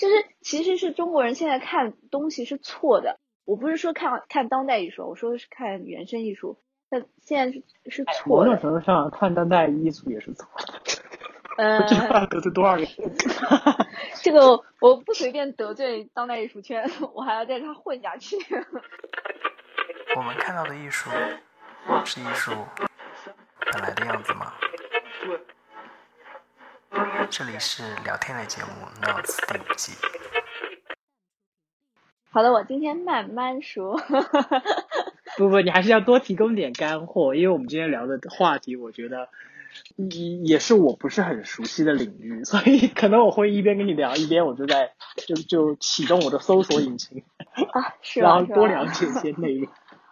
[0.00, 3.20] 就是其实是中国人现在看东西是错的。
[3.44, 6.58] 我不是说看看当代艺术，我说的是看原生艺术。
[6.88, 8.28] 那现在是是错的。
[8.28, 10.80] 某种程度上看当代艺术也是错的。
[11.62, 12.88] 呃，这话得罪多少人？
[14.22, 18.36] 这个我不随便得罪当代艺术圈，我还要在这混下去。
[20.16, 21.10] 我们看到的艺术
[22.06, 22.52] 是艺术
[23.72, 24.54] 本来的样子吗？
[27.30, 28.68] 这里是聊天类节目
[29.06, 29.92] 《Notes》第五季。
[32.30, 33.96] 好的，我今天慢慢说。
[35.38, 39.28] 不不，你还是要多提供点干货，因为我们今天聊的话题，我觉得
[39.96, 47.22] 也也是我不是很熟悉的领域，所以可能我会一边跟你聊，一边我就在就就启动我的搜索引擎
[47.72, 49.68] 啊， 是然后多了解一些 内容。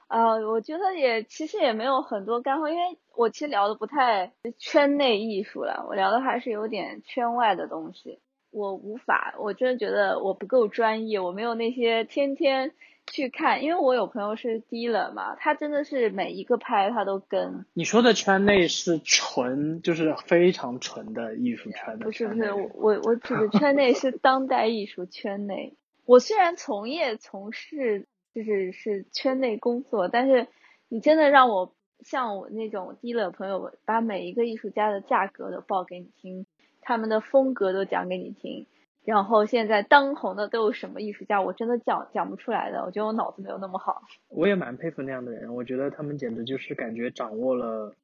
[0.09, 2.83] 呃，我觉得也其实也没有很多干货，因为
[3.15, 8.19] 我其实聊的不太圈内艺术了，我聊的还是有点圈外的东西。
[8.51, 12.73] 我无法，我真的觉得我不够专业，我没有那些天天
[13.07, 17.67] 去看，因为我有朋友是低冷嘛，他真的是每一个拍他都跟。
[17.75, 22.07] 你说的圈内是纯，就是非常纯的艺术圈的。
[22.07, 25.77] 不是不是，我我指的圈内是当代艺术圈内。
[26.07, 30.47] 我虽然从业从事就是是圈内工作，但是
[30.89, 36.47] 你真的让我像我那种低了朋友，把每一个艺术家的价格都报给你听。
[36.81, 38.67] 他们的风格都讲给你听，
[39.05, 41.43] 然后现在当红的都有什么艺术家？
[41.43, 44.03] 我真的讲讲不出来的，我觉得我脑子没有那么好。
[44.29, 47.95] 我也蛮佩服那样的人，我觉得他们简直就是感觉掌握了，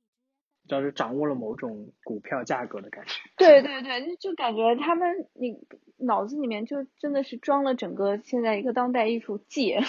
[0.68, 3.12] 就是掌握了某种股票价格的感觉。
[3.36, 5.58] 对对对，就感觉他们你
[5.98, 9.80] 脑子里面就真的是装了整个现在一个当代艺术界，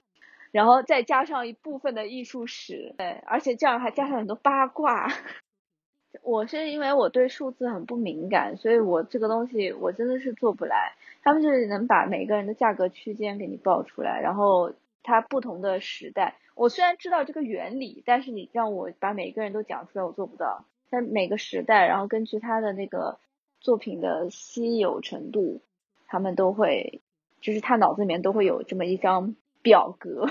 [0.52, 5.08] 然后再加上一部分的艺术史，对，而且这样还加上很多八卦。
[6.22, 10.92] 我是因为我对数字很不敏感，所以我这个东西我真的是做不来。
[11.22, 14.72] 他们就是能把每个人的价格区间给你报出来，然后
[15.04, 20.64] 它不同的时代，我虽然知道这个原理，但是你让我把每个人都讲出来，我做不到。
[20.90, 23.18] 但每个时代，然后根据他的那个
[23.60, 25.60] 作品的稀有程度，
[26.06, 27.02] 他们都会，
[27.40, 30.26] 就是他脑子里面都会有这么一张表格。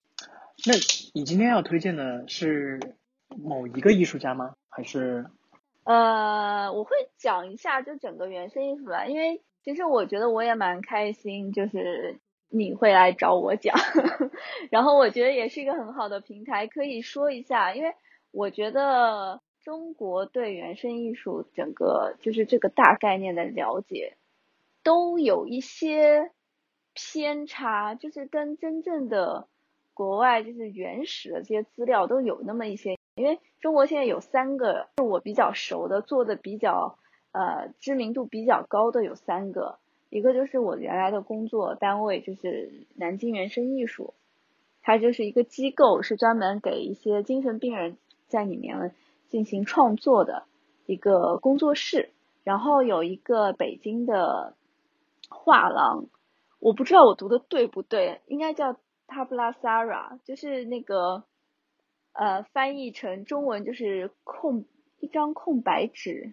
[0.66, 0.74] 那
[1.14, 2.80] 你今天要推荐的是
[3.36, 4.54] 某一个艺术家吗？
[4.68, 5.26] 还是，
[5.84, 12.18] 呃，我会讲一下就整个原生艺术吧，因为其实我觉得我也蛮开心，就是
[12.48, 13.76] 你会来找我讲，
[14.70, 17.94] 然后我觉得也是一个很好的平台，可以说一下，因为
[18.30, 24.16] 我觉得中国对原生艺术整个就是这个大概念的了解，
[24.82, 26.30] 都有一些
[26.94, 29.46] 偏差，就是跟真正的
[29.94, 32.96] 国外就是原始的这些资料都有那么一些。
[33.14, 36.98] 因为中国现在有三个是我比较熟的，做的比较
[37.32, 44.14] 呃知名度比较高的有三个，一个就是我原来的工作单位，就是南京原生艺术，
[44.82, 47.96] 它就是一个机构，是专门给一些精神病人
[48.26, 48.94] 在里面
[49.28, 50.44] 进行创作的
[50.86, 52.10] 一个工作室。
[52.44, 54.54] 然后有一个北京的
[55.28, 56.06] 画廊，
[56.60, 58.74] 我不知道我读的对不对，应该叫
[59.06, 61.24] Tabla Sara，就是那个。
[62.14, 64.64] 呃，翻译成中文就是空
[64.98, 66.32] 一张空白纸。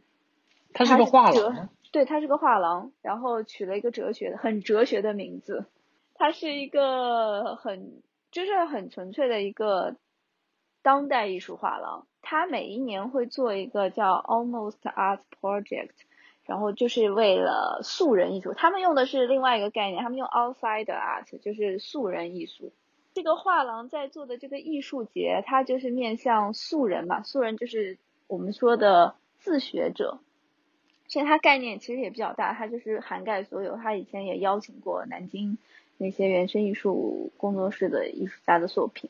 [0.73, 1.69] 它是个画廊。
[1.95, 5.63] 对，它是个画廊，然后取了一个哲学的很哲学的名字。
[6.13, 9.95] 它是一个很就是很纯粹的一个
[10.81, 12.05] 当代艺术画廊。
[12.21, 15.91] 它每一年会做一个叫 Almost Art Project，
[16.43, 18.51] 然后就是为了素人艺术。
[18.51, 22.73] 他们用的是另外一个概念，他们用 Outside Art，就是素人艺术。
[23.13, 30.19] 这个画廊在做的这个艺术节，它就是面向素人嘛，素人就是我们说的自学者。
[31.07, 33.75] 其实它概念其实也比较大，它就是涵盖所有。
[33.75, 35.57] 他以前也邀请过南京
[35.97, 39.09] 那些原生艺术工作室的艺术家的作品。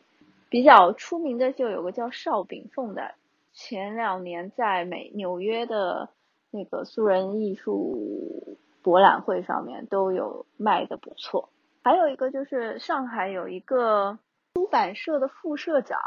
[0.49, 3.15] 比较出名的就有个叫邵炳凤的，
[3.53, 6.09] 前两年在美纽约的
[6.51, 11.49] 那个素人艺术博览会上面都有卖的不错。
[11.83, 14.17] 还有一个就是上海有一个
[14.53, 15.99] 出版社的副社长，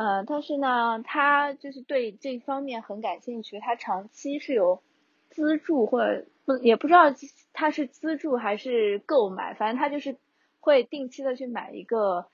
[0.00, 4.80] 呃，但是呢，他就是对这方面很感兴趣，他长期是有
[5.28, 7.14] 资助或者不也不知道
[7.52, 10.16] 他是资助还是购买，反正他就是
[10.58, 12.28] 会定期的去买一个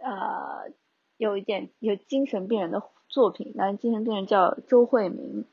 [0.00, 0.72] 呃
[1.18, 5.44] 有一点有精神病人的作品，那精神病人叫周慧明。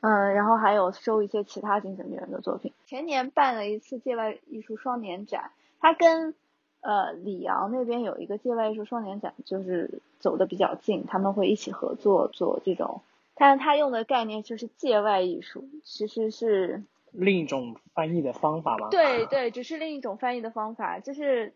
[0.00, 2.72] 嗯，然后还有收一些其他精神病人的作品。
[2.86, 6.34] 前年办了一次界外艺术双年展，他跟
[6.82, 13.00] 呃里昂那边有一个界外艺术双年展，就是走的比较近，他们会一起合作做这种。
[13.34, 18.88] 但是他用的概念就是界外艺术，其实是另一种翻译的方法吗？
[18.90, 21.54] 对对，只是另一种翻译的方法，就是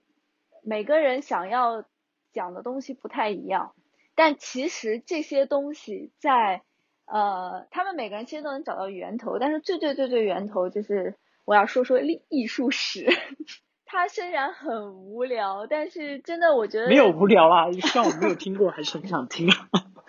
[0.62, 1.84] 每个人想要
[2.32, 3.74] 讲的东西不太一样，
[4.14, 6.62] 但其实这些东西在
[7.04, 11.14] 呃，他们每个人其实都能找到源头，但是最最最最源头就是
[11.44, 13.06] 我要说说艺艺术史。
[13.86, 19.48] 它虽然很无聊，但是真的我觉得没有无聊啊，虽然我没有听过，还是很想听。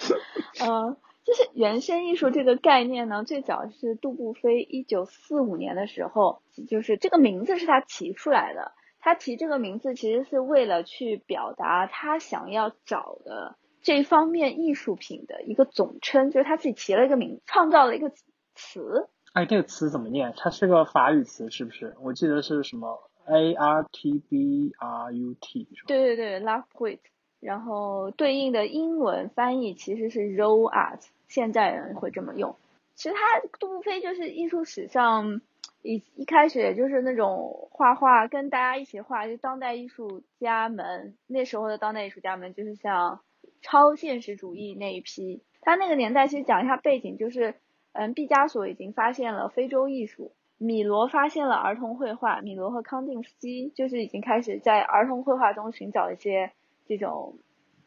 [0.61, 0.97] 嗯。
[1.27, 8.71] 就是原生艺术这个概念呢，最早是杜布菲一九四五年的时候，就是这个名字是他提出来的。
[9.01, 18.09] 他提这个名字其实是为了去表达他想要找的这方面艺术品的一个总称，就是他自己提了一个名，创造了一个
[18.55, 19.09] 词。
[19.33, 20.33] 哎，这个词怎么念？
[20.37, 21.93] 它是个法语词是不是？
[22.01, 25.67] 我记得是什么 A R T B R U T。
[25.85, 26.99] 对对对，Love Quit，。
[27.39, 31.01] 然后对应的英文翻译其实是 Raw Art。
[31.27, 32.55] 现在人会这么用，
[32.95, 33.19] 其实他
[33.59, 35.41] 杜布菲就是艺术史上
[35.81, 43.19] 一一开始也就是那种画画跟大家一起画，就当代艺术家们那时候的当代艺术家们就是像
[43.61, 45.43] 超现实主义那一批。
[45.59, 47.55] 他那个年代其实讲一下背景，就是
[47.91, 56.51] 嗯，毕加索已经发现了非洲艺术，米罗发现了儿童绘画，米罗和康定斯基就是已经开始在儿童绘画中寻找一些
[56.87, 57.37] 这种。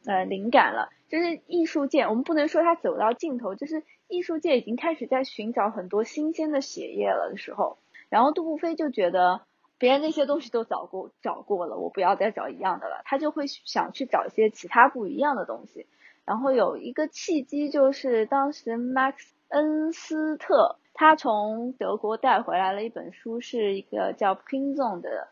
[0.07, 7.77] 呃，灵感了，就是艺术界，我们不能说它走到尽头，就是艺术界已经开始在寻找很多新鲜的血液了的时候，
[8.09, 9.43] 然后杜布菲就觉得
[9.77, 15.87] 别人那些东西都找过找过了，我不要再找一样的了，他就会想去找一些其他不一样的东西。
[16.25, 19.17] 然后有一个契机就是当时 Max
[19.49, 25.29] 恩斯特他从德国带回来了一本书，是一个叫 Pinzon 的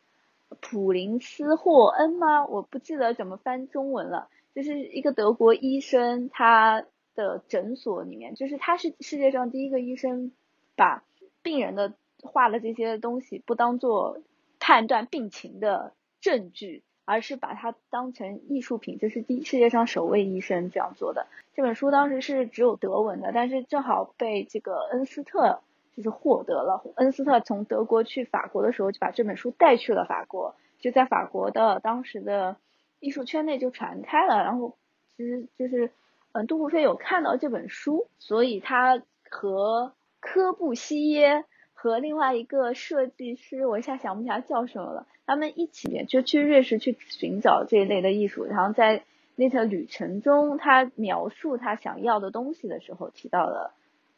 [0.60, 2.46] 普林斯霍恩吗？
[2.46, 4.28] 我不记得怎么翻中文了。
[4.54, 6.84] 就是一个德国医生，他
[7.14, 10.32] 的诊所里面，就是他是世界上第一个医生，
[10.74, 11.04] 把
[11.42, 14.20] 病人的画的这些东西不当做
[14.58, 21.26] 判断病情的证据，而是把它当成艺术品，这是第世界上首位医生这样做的。
[21.54, 25.60] 这本书当时是只有德文的，但是正好被这个恩斯特
[25.96, 26.84] 就是获得了。
[26.96, 32.56] 恩斯特从德国去法国的时候，就把这本书带去了法国，就在法国的当时的。
[33.00, 34.76] 艺术圈内就传开了，然后
[35.16, 35.92] 其实就是，
[36.32, 39.00] 嗯，杜布菲有看到这本书，所以他
[39.30, 41.44] 和科布西耶
[41.80, 49.04] 和另外一个设计师，我一下想不起来叫什么了，他们一起就去瑞士去寻找这一类的艺术，然后在
[49.36, 53.72] 那条旅程中，他描述他想要的东西的时候，提到了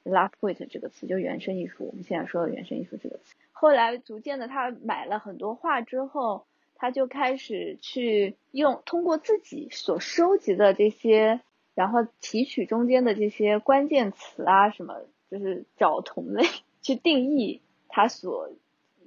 [0.04, 1.84] “love poet” 这个词，就原生艺术。
[1.84, 6.46] 我们现在说的原生艺术这个词，后来逐渐的，他买了很多画之后。
[6.82, 11.42] 他就开始去用通过自己所收集的这些，
[11.74, 14.94] 然后提取中间的这些关键词啊什么，
[15.30, 16.46] 就是找同类
[16.82, 18.50] 去定义他所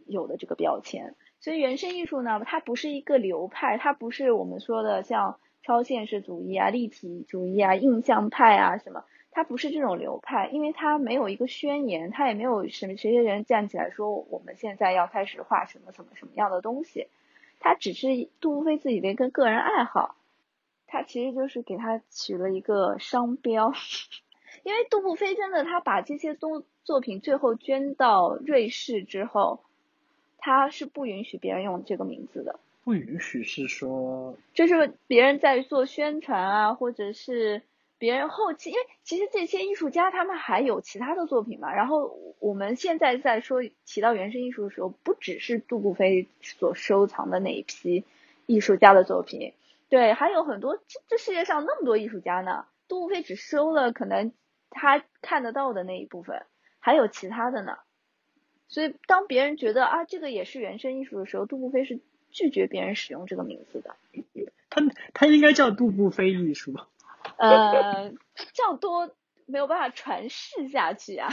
[0.05, 1.15] 有的这个标签。
[1.39, 17.07] 所以原生艺术呢，它不是一个流派，它不是我们说的像超现实主义啊、立体主义啊、印象派啊什么，它不是这种流派，因为它没有一个宣言，它也没有什么谁谁人站起来说我们现在要开始画什么什么什么样的东西。
[17.59, 20.15] 他只是杜布菲自己的一个个人爱好，
[20.85, 23.71] 他其实就是给他取了一个商标，
[24.63, 29.61] 因为杜布菲真的他把这些东作品最后捐到瑞士之后，
[30.37, 32.59] 他是不允许别人用这个名字的。
[32.83, 37.61] 不允许是说，就是别人在做宣传啊，或者是。
[37.99, 41.73] 别人后期，因为其实这些艺术家他们还有其他的作品嘛。
[41.73, 48.03] 然后我们现在在说提到原生艺术的时候，不只是杜布菲所收藏的那一批
[48.45, 49.53] 艺术家的作品，
[49.87, 50.75] 对，还有很多。
[50.75, 54.33] 这这世界上那么多艺术家呢，杜布菲只收了可能
[54.69, 56.45] 他看得到的那一部分，
[56.83, 57.77] 还有其他的呢。
[58.67, 63.95] 所以当别人觉得啊这个也是原生艺术的时候，杜布菲是拒绝别人使用这个名字的。
[64.69, 64.81] 他
[65.13, 66.75] 他应该叫杜布菲艺术。
[67.37, 68.11] 呃，
[68.53, 71.29] 这样多没有办法传世下去啊！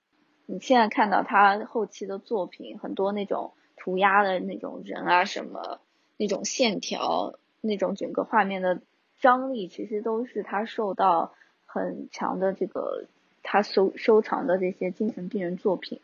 [0.46, 5.80] 你现在看到他后期的作品，很多那种涂鸦的那种人啊，什么
[6.16, 8.80] 那种线条，那种整个画面的
[9.20, 11.34] 张力，其实都是他受到
[11.66, 13.06] 很强的这个
[13.44, 16.00] 他收收藏的这些精神病人作品。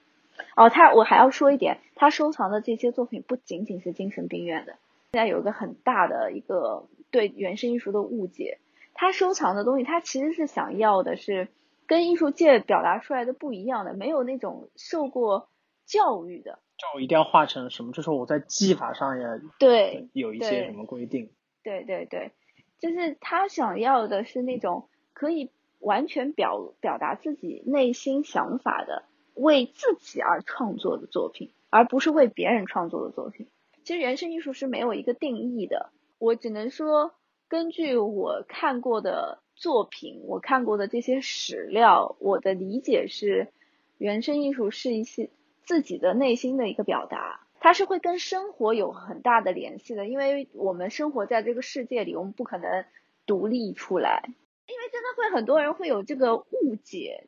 [0.55, 4.77] 哦，他我还要说一点，他收藏的这些作品不仅仅是精神病院的。
[5.13, 8.59] 现在有一个很大的一个对原生艺术的误解。
[8.95, 11.49] 他收藏的东西，他其实是想要的是
[11.87, 15.49] 跟艺术界表达出来的不一样的，没有那种受过
[15.87, 16.59] 教育的。
[16.77, 17.93] 就一定要画成什么？
[17.93, 19.25] 就是我在技法上也
[19.59, 21.31] 对有一些什么规定。
[21.63, 22.31] 对对对，
[22.79, 29.05] 就是他想要的是那种可以完全表表达自己内心想法的。
[29.33, 33.47] 为自己而创作的作品，而不是为别人创作的作品。
[33.85, 37.13] 其实原生艺术是没有一个定义的，我只能说
[37.49, 43.49] 根据我看过的作品，我看过的这些史料，我的理解是，
[43.97, 45.31] 原生艺术是一些
[45.65, 52.85] 自己的内心的一个表达，它是会跟生活有很大的联系的，因为我们生活在这个世界里，我们不可能
[53.25, 54.25] 独立出来，
[54.71, 57.27] 因为真的会很多人会有这个误解，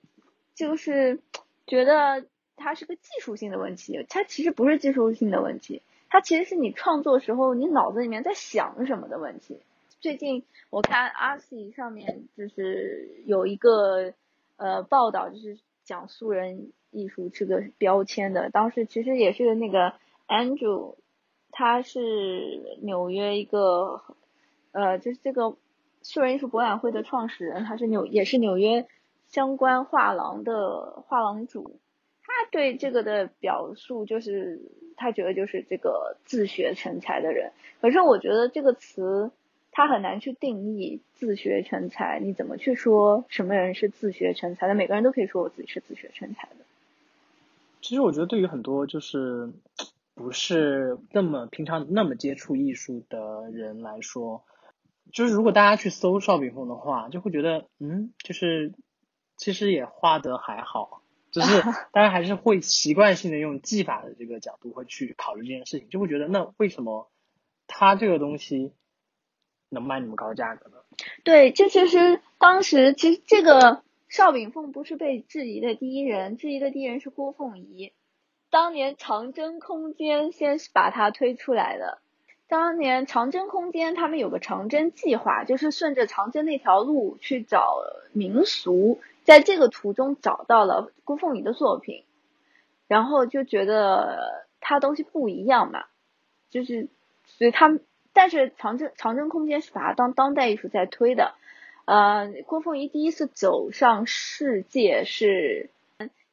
[0.54, 1.20] 就是
[1.66, 2.24] 觉得
[2.56, 5.82] 它是个技术性的问题，它其实不是技术性的问题。
[6.08, 9.60] 它其实是你创作时候你脑子里面在想什么的问题。
[9.98, 14.12] 最近我看 r c 上面就是有一个
[14.56, 18.50] 呃报道，就是讲素人艺术这个标签的。
[18.50, 19.94] 当时其实也是那个
[20.28, 20.96] Andrew，
[21.50, 24.02] 他是纽约一个
[24.72, 25.56] 呃就是这个
[26.02, 28.86] 素人艺术博览会的创始人，他是纽也是纽约
[29.28, 31.78] 相关画廊的画廊主。
[32.22, 34.60] 他对这个的表述就是。
[34.94, 39.32] 他觉得就是这个自学成才的人，可是我觉得这个词
[39.72, 42.20] 他很难去定义自学成才。
[42.20, 44.76] 你怎么去说什么人是自学成才的？
[44.76, 46.64] 每个人都可以说我自己是自学成才的。
[47.80, 49.50] 其实我觉得对于很多就是
[50.14, 54.44] 不是那么平常那么接触艺术的人来说，
[55.12, 58.72] 就是如果大家去搜邵炳凤的话，就会觉得嗯，就是
[59.36, 61.02] 其实也画得还好。
[61.30, 67.10] 只是 大家还是会习惯性的用技法的这个角度会去考虑这件事情，就会觉得那为什么
[67.66, 68.74] 他这个东西
[69.70, 70.76] 能卖那么高价格呢？
[71.24, 77.94] 对，这其实当时其实这个邵炳凤不是被质疑的第一人，质疑的第一人是郭凤仪。
[78.50, 82.01] 当年长征空间先是把他推出来的，
[82.52, 87.78] 当年长征空间他们有个长征计划，就是顺着长征那条路去找
[88.12, 89.00] 民俗。
[89.24, 92.04] 在这个途中找到了郭凤仪的作品，
[92.88, 95.84] 然后就觉得他东西不一样嘛，
[96.50, 96.88] 就是
[97.24, 97.80] 所以他们
[98.12, 101.32] 但是长征长征空间是把它当当代艺术在推的，
[101.86, 105.70] 呃，郭凤仪第一次走上世界是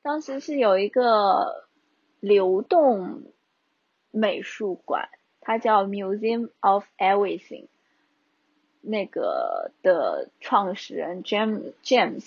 [0.01, 1.63] 当时是有一个
[2.19, 3.23] 流动
[4.11, 5.07] 美术馆，
[5.41, 7.65] 它叫 Museum of Everything，
[8.81, 12.25] 那个的创始人 James James。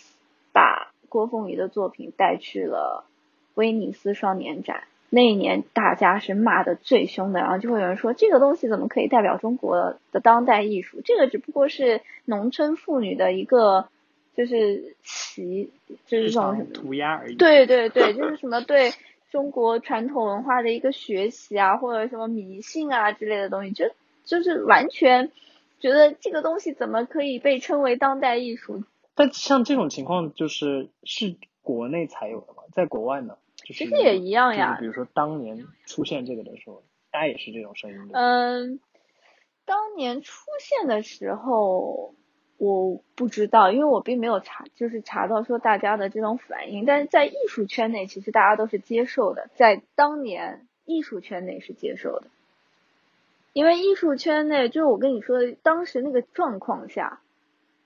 [0.54, 3.06] 把郭凤仪的作品带去了
[3.54, 11.00] 威尼斯双年展，那一年大家是骂的最凶的，然后就会有人说这个东西怎么可以代表中国的当代艺术？
[11.02, 13.88] 这个只不过是农村妇女的一个
[14.36, 15.70] 就是旗，
[16.06, 17.34] 就是这种涂鸦而已。
[17.36, 18.92] 对对对，就是什么对
[19.32, 23.86] 中国传统文化的一个学习啊，或者什么迷信啊之类的东西，就
[24.26, 25.32] 就是完全
[25.80, 28.84] 觉得这个东西怎么可以被称为当代艺术？
[29.14, 34.74] 但像这种情况，就是是国内才有的嘛，在国外呢，其实也一样呀。
[34.74, 38.18] 就比如说当年出现这个的时候，大家也是这种声音的。
[38.18, 38.80] 嗯，
[39.64, 42.14] 当年出现的时候，
[42.58, 46.84] 我不知道，因为我并没有查，就是查到说大家的这种反应。
[46.84, 52.26] 但是在艺术圈内，其实大家都是接受的，在当年艺术圈内是接受的，
[53.52, 57.20] 因为艺术圈内就是我跟你说，当时那个状况下，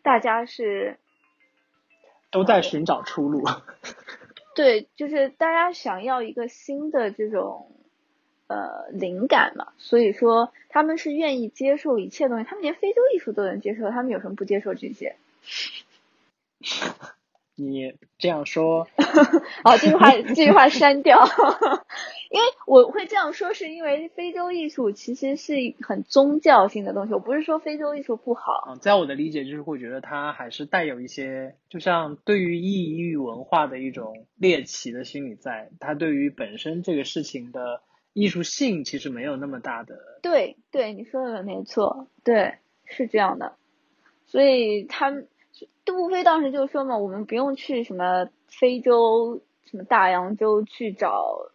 [0.03, 0.99] 大家是。
[2.29, 3.45] 都在寻找出路。
[4.55, 7.71] 对，就是大家想要一个新的这种
[8.49, 15.17] 呃灵感嘛，所以说他们是愿意接受一切东西，他们连非洲艺术都能接受，他们有什么不接受这些？
[17.59, 18.87] 你这样说，
[19.65, 21.25] 好，这句话这句话删掉，
[22.31, 27.15] 因为我会这样说，是因为非洲艺术其实是很宗教性的东西。
[27.15, 37.81] 我不是说非洲艺术不好，在我的理解就是会觉得它还是带有一些，就像对于异域文化的一种猎奇的心理，在它对于本身这个事情的
[38.17, 39.97] 艺术性其实没有那么大的。
[40.23, 42.55] 对对，你说的没错，对，
[42.87, 43.53] 是这样的，
[44.27, 45.29] 所以他们。
[45.87, 51.53] 杜飞当时就说嘛，我们不用去什么非洲、什么大洋洲去找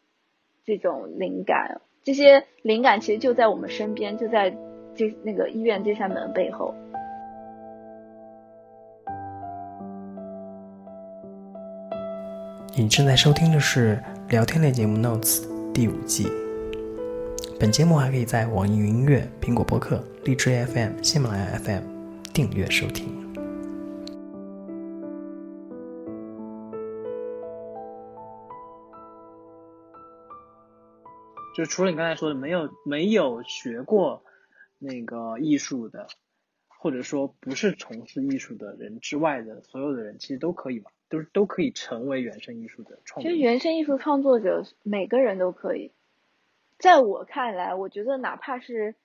[0.66, 4.50] 这种灵感，这些灵感其实就在我们身边，就在
[4.96, 6.74] 这那个医院这扇门背后。
[12.78, 15.42] 你正在收听的是聊天类节目《Notes》
[15.74, 16.41] 第五季。
[17.62, 21.84] 本节目还可以在网易云音乐、苹果播客、荔枝 FM、喜马拉雅 FM
[22.34, 23.06] 订阅收听。
[31.56, 34.24] 就除了你刚才说的没有没有学过
[34.80, 36.08] 那个艺术的，
[36.68, 40.90] 或者说不是从事艺术的人之外的所有的人，其实都可以嘛？
[41.10, 43.30] 都是都可以成为原生艺术的创作者。
[43.30, 45.92] 其实原生艺术创作者每个人都可以，
[46.82, 48.96] 在我看来，我觉得哪怕是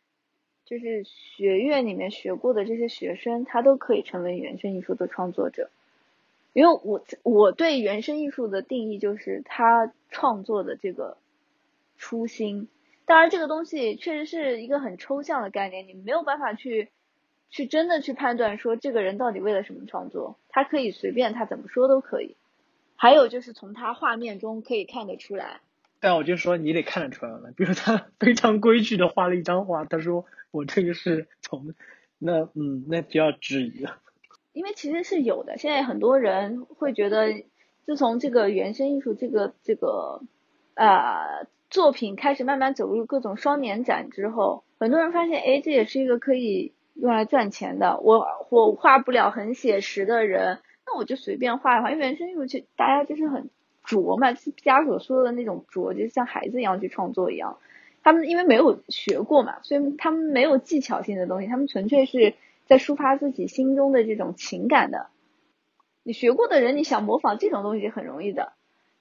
[0.65, 5.71] 就是学院里面学过的这些学生，他都可以成为原生艺术的创作者。
[6.53, 11.19] 因为我我对原生艺术的定义就是他创作的这个
[11.99, 12.69] 初心。
[13.05, 16.89] 当然，这个东西确实是一个很抽象的概念，你没有办法去
[17.51, 20.37] 去真的去判断说这个人到底为了什么创作。
[20.49, 22.35] 他可以随便他怎么说都可以。
[22.97, 25.61] 还有就是从他画面中可以看得出来。
[26.01, 31.75] 但我就说你得看得出来了，比如他 非常规矩的画了一张画，他说我这个是从
[32.19, 33.99] 那嗯那就要质疑了。
[34.53, 37.27] 因为其实是有的，现在很多人会觉得，
[37.85, 40.23] 自从这个原生艺术这个这个
[40.75, 48.01] 呃作品开始慢慢走入各种双年展之后，很多人发现，哎，这也是一个可以用来赚钱的。
[48.01, 51.91] 我我画不了很写实的人，那我就随便画一画。
[51.91, 53.51] 因为原生艺术，其实大家就是很
[53.87, 57.57] 拙嘛，毕加索说的那种拙，就像孩子一样去创作一样。
[58.03, 62.35] 他们因为没有学过嘛，所以他们没有技巧性的东西，他们纯粹是。
[62.69, 65.07] 在抒发自己心中的这种情感的，
[66.03, 68.55] 你学过的人，你想模仿这种东西很容易的，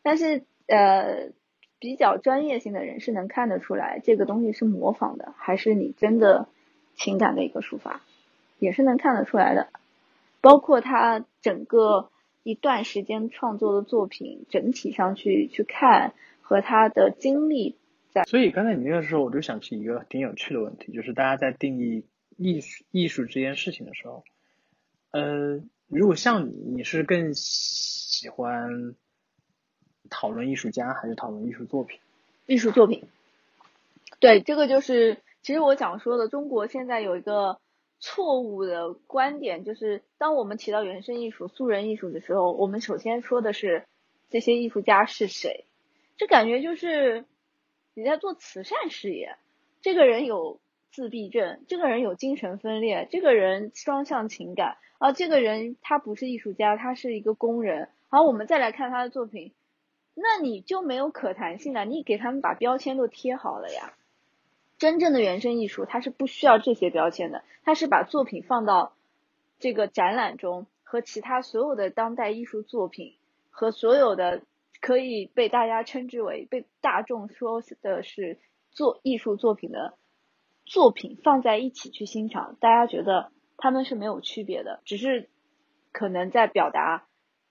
[0.03, 1.31] 但是呃，
[1.79, 6.47] 比较专业性的人是能看得出来这个东西是模仿的，还是你真的
[6.93, 8.01] 情感的一个抒发，
[8.59, 9.69] 也是能看得出来的。
[10.41, 12.11] 包括他整个
[12.45, 17.75] 一段时间创作的作品，整体上去去看和他的经历
[18.13, 18.23] 在。
[18.23, 22.05] 所以刚才你那个时候，我就想起一个挺有趣的问题，就是大家在定义。
[22.37, 24.25] 艺术艺术这件事情的时候，
[25.11, 28.93] 呃，如果像你，你是更喜欢
[30.09, 31.97] 讨论艺术家还是讨论艺术作品？
[32.45, 33.05] 艺术作品，
[34.19, 37.57] 对，这个就是其实我想说的，中国现在有一个
[38.05, 43.87] 错误的观点，就是当我们提到原生艺术、素人艺术的时候，我们首先说的是
[44.29, 45.65] 这些艺术家是谁，
[46.17, 47.25] 这感觉就是
[47.95, 49.35] 你在做慈善事业，
[49.81, 50.59] 这个人有。
[50.91, 57.89] 自闭症，这个人有精神分裂，这个人双向情感，啊，这个人他不是艺术家，他是一个工人。
[58.07, 59.51] 好，我们再来看他的作品，
[60.13, 63.91] 那你就没有可谈性了，你给他们把标签都贴好了呀。
[64.77, 68.93] 真正的原生艺术，它是不需要这些标签的，它是把作品放到
[69.59, 73.15] 这个展览中，和其他所有的当代艺术作品
[73.49, 74.41] 和所有的
[74.81, 78.37] 可以被大家称之为被大众说的是
[78.71, 79.93] 做艺术作品的。
[80.65, 85.29] 作品放在一起去欣赏，大家觉得他们是没有区别的，只是
[85.91, 87.05] 可能在表达，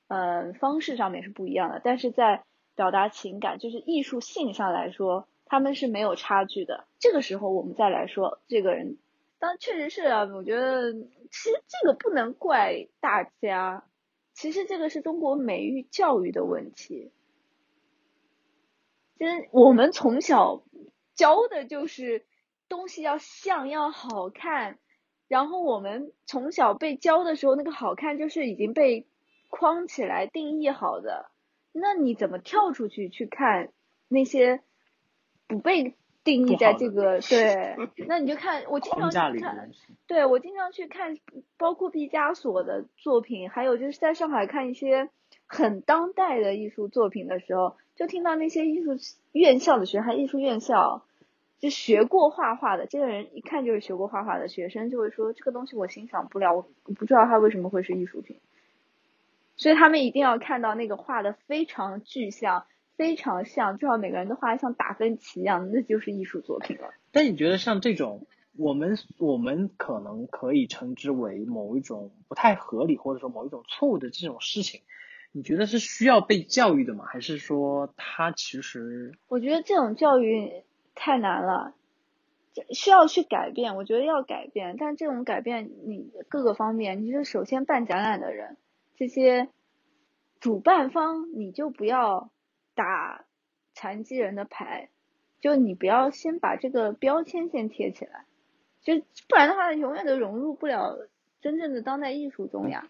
[0.08, 2.42] 嗯，方式上面是不一样的，但是在
[2.74, 6.86] 表达情感，就是艺术性上来说，他们是没有差距的。
[6.98, 8.98] 这个时候我们再来说这个人，
[9.38, 13.84] 当确实是啊，我觉得其实这个不能怪大家，
[14.32, 17.12] 其实这个是中国美育教育的问题。
[19.18, 20.62] 其实我们从小
[21.14, 22.24] 教的就是。
[22.66, 24.78] 东西要像要好看，
[25.28, 29.06] 然后我们从小被教的时候，那个好看就是已经被
[29.50, 31.30] 框起来定义好的。
[31.72, 33.70] 那你怎么跳出去去看
[34.08, 34.62] 那些
[35.54, 37.76] 不被定义在这个对？
[38.06, 39.70] 那你就看我经常去看，
[40.06, 41.18] 对我经常去看，
[41.56, 45.08] 包括毕加索的作品，还有就是在上海看一些
[45.46, 48.96] 很当代的艺术作品的时候，就听到那些艺术
[49.32, 51.02] 院校的学生，还艺术院校。
[51.60, 58.36] 就学过画画的这个人，一看就是学过画画的学生，就会说这个东西我欣赏不了，我不知道它为什么会是艺术品。
[59.56, 66.94] 所以他们一定要看到那个画的非常具象，非常像，最好每个人都画的像达芬奇一样，那就是艺术作品了。
[67.12, 68.26] 但你觉得像这种，
[68.56, 74.82] 我们我们可能可以称之为某一种不太合理，或者说某一种错误的这种事情，
[75.32, 77.04] 你觉得是需要被教育的吗？
[77.06, 79.12] 还是说它其实？
[79.28, 80.64] 我觉得这种教育。
[80.96, 81.74] 太难了，
[82.70, 83.74] 需要去改变。
[83.74, 88.56] 我觉得要改变，但这种改变，你各个方面，你是首先办展览的人，
[88.94, 89.48] 这些
[90.38, 92.30] 主办方，你就不要
[92.74, 93.24] 打
[93.72, 94.90] 残疾人的牌，
[95.40, 98.26] 就你不要先把这个标签先贴起来，
[98.82, 98.94] 就
[99.28, 100.96] 不然的话，永远都融入不了
[101.40, 102.88] 真正的当代艺术中呀。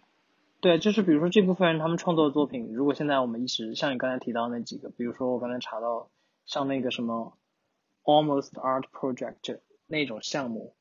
[0.61, 6.11] 对，就是比如说这部分人他们创作的作品，如果现在我们一直像你刚才提到那几个，比如说我刚才查到
[6.47, 7.37] 像那个什么。
[8.07, 10.77] Almost Art Project 那种项目，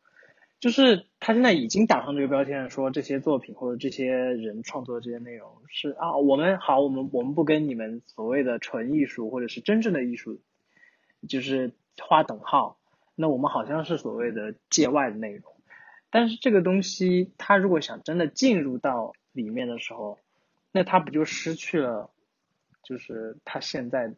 [0.64, 10.40] 就是他现在已经打上这个标签，说这些作品或者这些人创作的这些内容是啊，我们好，我们我们不跟你们所谓的纯艺术或者是真正的艺术，
[11.28, 12.80] 就是划等号。
[13.14, 15.54] 那我们好像是所谓的界外的内容，
[16.10, 20.18] 但是这个东西，它如果想真的进入到里面的时候，
[20.72, 22.10] 那他不就失去了，
[22.84, 24.16] 就是他现在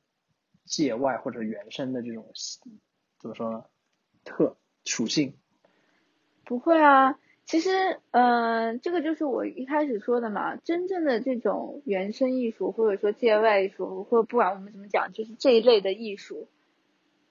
[0.64, 2.32] 界外或者原生的这种
[3.20, 3.64] 怎么说呢？
[4.24, 5.34] 特属性？
[6.46, 16.48] 不会啊，其实，嗯，这个就是我一开始说的嘛，真正的这种原生艺术或者说界外艺术，或者不管我们怎么讲，就是这一类的艺术，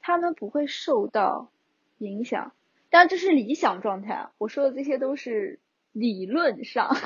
[0.00, 1.50] 他们不会受到
[1.98, 2.53] 影响。
[2.90, 5.59] 但这是理想状态，我说的这些都是
[5.92, 6.96] 理论上，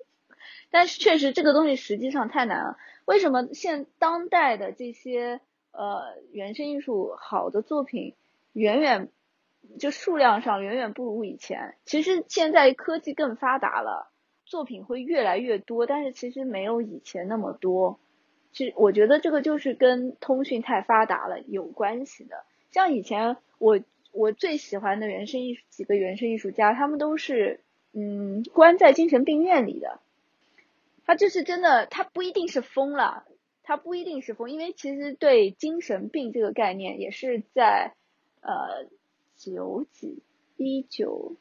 [0.70, 2.78] 但是确实这个东西实际上太难了。
[3.04, 5.40] 为什么现当代的这些
[5.72, 8.14] 呃原生艺术好的作品
[8.52, 9.10] 远远
[9.78, 11.74] 就数量上远远不如以前？
[11.84, 14.10] 其实现在科技更发达了，
[14.44, 17.98] 作品会越来越多，但是其实没有以前那么多。
[18.52, 22.44] 其实我觉得这个就是跟通讯太发达了有关系的。
[22.70, 23.80] 像以前我。
[24.12, 27.60] 我最喜欢的原生艺术几个原生艺术家，他们都是
[27.92, 30.00] 嗯关在精神病院里的。
[31.04, 33.26] 他就是真的，他不一定是疯了，
[33.62, 37.92] 他不一定是疯，因为其实对精神病这个概念也是在
[38.40, 38.86] 呃
[39.36, 40.22] 九几
[40.56, 41.36] 一九，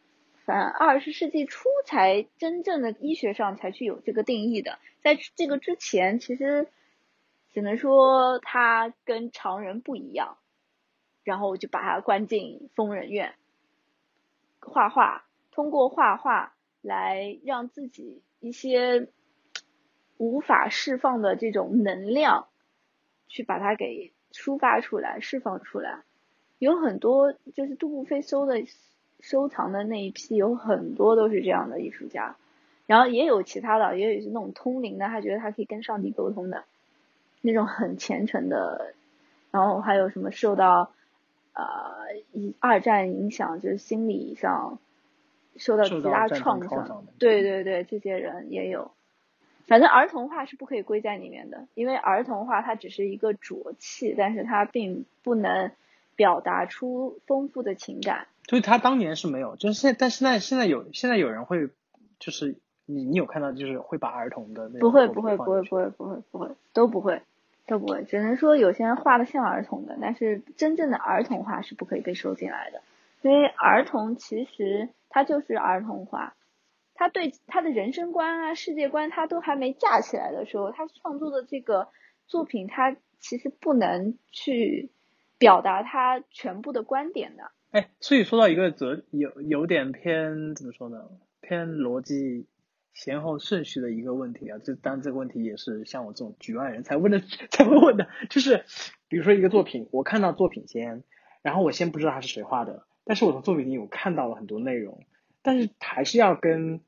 [0.45, 6.67] 反正二十世纪初才真正的医学上才去有这个定义的，在这个之前，其实
[7.51, 10.37] 只能说他跟常人不一样。
[11.23, 13.33] 然后我就把他关进疯人院，
[14.59, 19.07] 画画，通过画画来让自己一些
[20.17, 22.47] 无法释放的这种能量，
[23.27, 26.03] 去把它给抒发出来、释放出来。
[26.59, 28.63] 有很多就是杜布菲收的
[29.19, 32.35] 收藏的那一批，有很多都是这样的艺术家。
[32.85, 36.63] 然后也有其他的，也有是那种通灵的，他觉得他可以跟上帝沟通的，
[37.41, 38.93] 那种很虔诚的。
[39.51, 40.91] 然后还有什么受到。
[41.57, 41.63] 呃，
[42.33, 44.77] 以二战影响，就是心理上
[45.55, 47.05] 受到极大创伤。
[47.17, 48.91] 对对对，这些人也有。
[49.65, 55.71] 反正儿童画是不可以归在里面的，因为儿童画它只是一个浊气，但是它并不能
[56.15, 58.27] 表达出丰富的情感。
[58.47, 61.69] 所以他当年是没有，就是现，但现在现在有，现在有人会，
[62.19, 67.21] 就是你你有看到，就是会把儿童的那不会不会不会不会不会不会都不会。
[67.67, 72.83] 都不会，只能说有些人画的像儿童的，但是真正的儿童画是不可以被收进来的，
[73.23, 76.35] 因为儿童其实他就是儿童画，
[76.93, 81.87] 他对他的人生观啊、世界观他都还没架起来的时候，他创作的这个
[82.27, 84.91] 作品，他其实不能去
[85.37, 87.51] 表达他全部的观点的。
[87.71, 91.09] 哎，所以说到一个则有有点偏怎么说呢？
[91.41, 92.47] 偏逻辑。
[92.97, 97.19] 先后顺序的一个问题啊，就当然这个问题也是像我这种局外人才问的
[97.49, 98.63] 才会问的，就是
[99.09, 101.03] 比如说一个作品，我看到作品先，
[101.41, 105.03] 然后我先不知道他是谁画的，但是我从作品里我看到了很多内容，
[105.41, 106.79] 但是还是要跟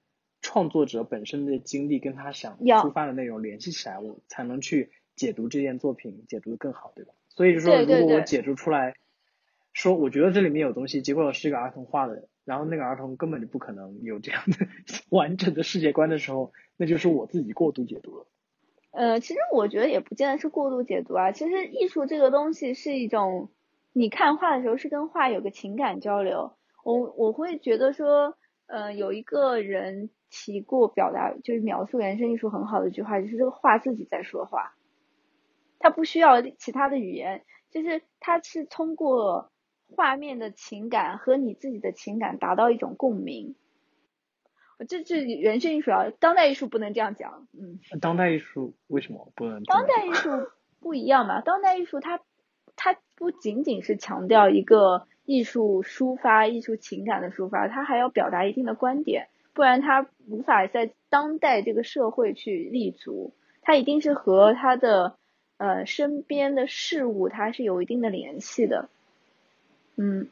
[0.42, 7.14] 创作者本身的经历跟他想出发的内容联系起来，我才能去解读这件作品，解读的更好，对吧？
[7.38, 8.96] 所以就说，如果我解读出来，
[9.72, 12.28] 说我觉得这里面有东西，结果是一个儿童画的。
[12.46, 14.66] 然后那个儿童根本就不可能有这样的
[15.12, 18.26] 完整的世界观的时候，那就是我自己过度解读了。
[18.90, 21.32] 呃，其实我觉得也不见得是过度解读啊。
[21.32, 23.52] 其实艺术这个东西是一种，
[23.94, 26.54] 你看画的时候是跟画有个情感交流。
[26.84, 34.74] 我我会觉得说，呃，有一个人提过表达，就是描述原生艺术很好的一句话，就是这个画自己在说话，
[35.80, 39.52] 它不需要其他的语言，就是它是通过。
[39.96, 43.56] 画面的情感和你自己的情感达到一种共鸣，
[44.90, 47.80] 这这人生艺术啊，当代艺术不能这样讲，嗯。
[48.02, 49.64] 当代艺术为什么不能？
[49.64, 50.30] 当代艺术
[50.82, 52.20] 不一样嘛，当代艺术它
[52.76, 65.18] 它不仅仅是强调一个艺术抒发、艺术情感的抒发，它还要表达一定的观点，不然它无法在当代这个社会去立足，它一定是和它的
[65.58, 68.90] 呃身边的事物它是有一定的联系的。
[69.96, 70.30] 嗯，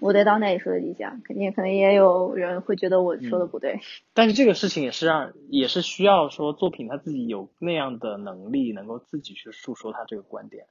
[0.00, 3.80] 我对当代艺术的理解，肯定可能也有人会觉得我说的不对。
[4.12, 10.66] 但是这个事情也是让，也是需要说作品他自己有那样的能力，能够自己去诉说他这个观点，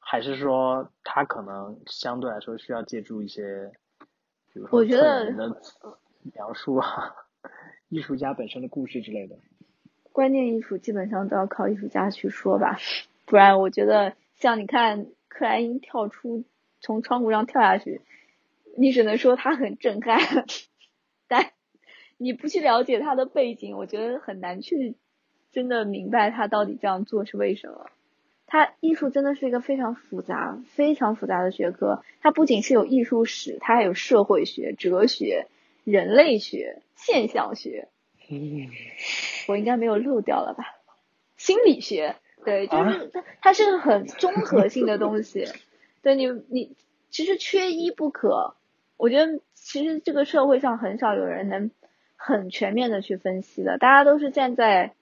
[0.00, 3.70] 还是说他可能相对来说需要借助一些，
[4.52, 5.62] 比如说得人的
[6.34, 7.14] 描述啊，
[7.88, 9.36] 艺术家本身的故事之类的。
[10.14, 12.78] 关键艺术基本上都要靠艺术家去说吧，
[13.26, 16.44] 不然我觉得像你看克莱因跳出。
[16.80, 18.02] 从窗户上跳下去，
[18.76, 20.44] 你只能说他很震撼，
[21.28, 21.52] 但
[22.18, 24.94] 你不去了解他的背景，我觉得很难去
[25.50, 27.86] 真的明白他到底这样做是为什么。
[28.46, 35.46] 他艺术真的是一个非常复杂、非常复杂的学科，它不仅是有艺术史，它还有社会学、哲学、
[35.84, 37.88] 人类学、现象学。
[39.48, 40.64] 我应该没有漏掉了吧？
[41.36, 45.46] 心理学，对，就是它它是个很综合性的东西。
[46.02, 46.76] 对你你
[47.10, 48.54] 其实缺一不可，
[48.96, 51.70] 我觉得其实这个社会上很少有人能
[52.16, 54.94] 很全面的去分析的，大家都是站在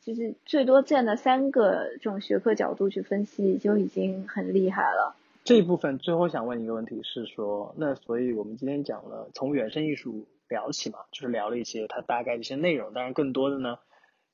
[0.00, 5.14] 就是最多站在三个这种学科角度去分析就已经很厉害了。
[5.44, 13.78] 这一部分最后想问一个问题是说，那所以我们今天讲了从原生艺术聊起嘛，就是聊了一些它大概的一些内容，当然更多的呢，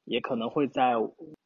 [0.05, 0.93] 也可能会在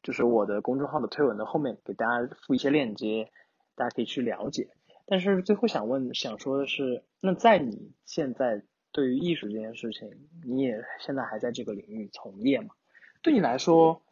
[0.02, 3.30] 就是我的公众号的推文的后面给大家附一些链接。
[3.74, 4.68] 大家可以去了解，
[5.06, 10.10] 但是最后想问、想说的是，那在你现在对于艺术这件事情，
[10.44, 12.74] 你也现在还在这个领域从业嘛？
[13.22, 14.02] 对你来说，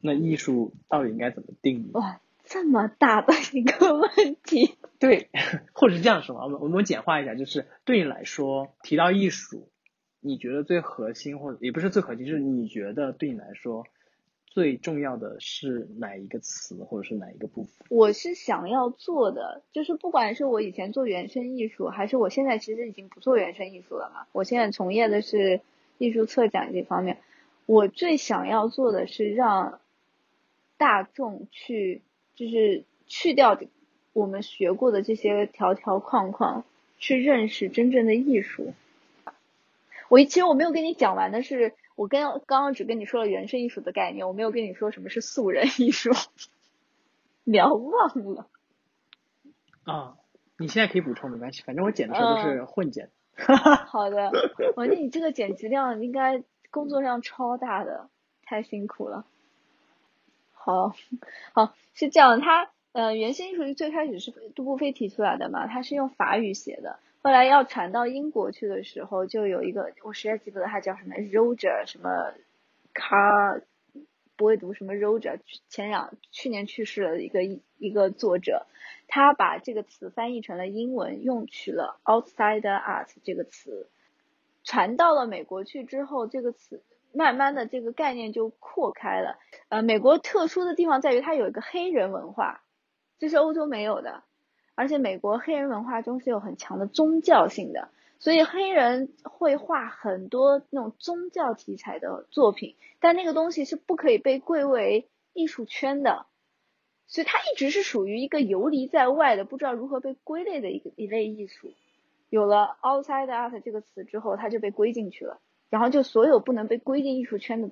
[0.00, 1.90] 那艺术到底应该怎么定义？
[2.44, 4.76] 哇，这么大的一个问题。
[5.00, 5.28] 对，
[5.72, 9.68] 或者是这样说，我们我们简化一下，就是对你来说，提到艺术，
[10.20, 13.84] 你觉得最核心，或者也不是最核心，就是你觉得对你来说。
[14.46, 17.72] 最重要的是哪一个词，或者是哪一个部分？
[17.90, 24.28] 我是想要做的，就是不管是我以前做原生艺术，还是我现在其实已经不做原生艺术了嘛。
[24.30, 25.60] 我现在从业的是
[25.98, 27.18] 艺术策展这方面，
[27.66, 29.80] 我最想要做的是让
[30.76, 32.02] 大众去，
[32.34, 33.58] 就是去掉
[34.12, 36.64] 我们学过的这些条条框框，
[36.98, 38.74] 去认识真正的艺术。
[40.08, 41.74] 我其实我没有跟你讲完的是。
[41.96, 46.10] 我跟刚刚只跟你说了原生艺术的概念，我没有跟你说什么是素人艺术，
[47.44, 48.48] 聊忘了。
[49.84, 50.16] 啊，
[50.58, 53.10] 你现在可以补充没关系，反正我剪的时候都是混剪。
[53.86, 54.32] 好的，
[54.74, 56.42] 我觉得你这个剪辑量应该
[56.72, 58.08] 工作量超大的，
[58.42, 59.24] 太辛苦了。
[60.64, 60.94] 好，
[61.52, 66.98] 好是这样，他呃原先艺术最开始是杜布菲提出来的嘛，他是用法语写的。
[67.20, 72.32] 后来要传到英国去的时候，就有一个我实在记不得他叫什么，Roger 什么
[72.94, 73.62] ，Car
[74.36, 77.44] 不会读什么 Roger，前两去年去世了一个
[77.76, 78.66] 一个作者，
[79.06, 83.90] 他把这个词翻译成了英文，用取了 outside art 这个词，
[84.62, 86.82] 传到了美国去之后，这个词
[87.14, 89.38] 慢慢的这个概念就扩开了。
[89.68, 92.62] 呃，美国特殊的地方在于它有一个黑人文化，
[93.18, 94.22] 这是欧洲没有的。
[94.76, 106.26] 而且美国黑人文化中是有很强的宗教性的，所以黑人会画很多那种宗教题材的作品，但那个东西是不可以被归为艺术圈的，
[107.06, 111.72] 所以它一直是属于一个游离在外的，不知道如何被归类的一个一类艺术。
[112.28, 115.38] 有了 outside art 这个词之后，它就被归进去了，
[115.74, 117.70] 然后就所有不能被归进艺术圈的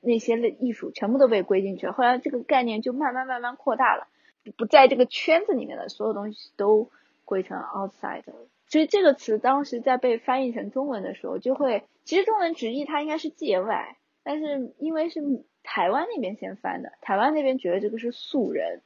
[0.00, 1.92] 那些类艺术全部都被归进去了。
[1.92, 4.08] 后来这个概念就慢慢慢慢扩大了。
[4.56, 6.90] 不在这个圈子里面的所有东西都
[7.24, 8.24] 归成 outside，
[8.66, 15.22] 所以这个词当时在被翻译成中文的时候，就会其实中文直译它应该是界外，但是因为是
[15.62, 18.82] 台湾那边先翻的，台湾那边觉得这个是素人，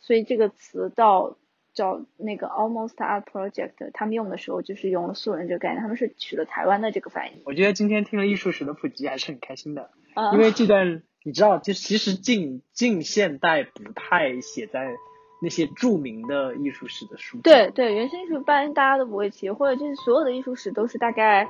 [0.00, 1.36] 所以这个词到
[1.76, 7.42] 叫那个 almost art project，他们用的时候就是用了素人这个概念，他们是取了台湾的这个翻译。
[7.44, 9.92] 我觉得今天听了艺术史的普及还是很开心的，
[10.32, 11.04] 因为这段。
[11.26, 14.94] 你知道，就其实近近现代不太写在
[15.42, 17.40] 那些著名的艺术史的书。
[17.42, 21.48] 对对，原生艺术一般大家都不会提，或者就是所有的艺术史都是大概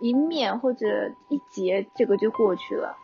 [0.00, 0.86] 一面或者
[1.28, 2.96] 一节，这个就过去了。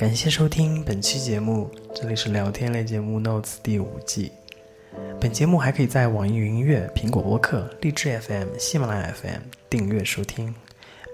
[0.00, 4.32] 感谢收听本期节目，这里是聊天类节目《Notes》第五季。
[5.20, 10.54] 本节目还可以在网易云音乐、苹果播客、荔枝 FM、喜马拉雅 FM 订阅收听，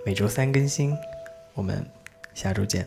[0.04, 0.96] 每周三更新。
[1.54, 1.84] 我们
[2.32, 2.86] 下周见。